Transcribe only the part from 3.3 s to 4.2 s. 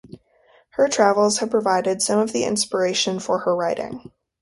her writing.